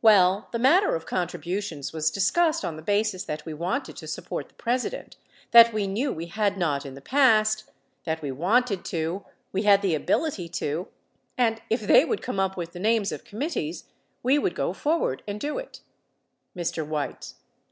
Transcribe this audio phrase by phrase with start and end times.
[0.00, 4.06] Well, the matter of contributions was dis cussed on the basis that we wanted to
[4.06, 5.16] support the President,
[5.50, 7.68] that we knew we had not in the past,
[8.04, 10.86] that we wanted to, we had the ability to;
[11.36, 13.82] and if they would come up with the names of committees,
[14.22, 15.80] we would go forward and do it.
[16.56, 16.86] Mr.
[16.86, 17.34] Weitz.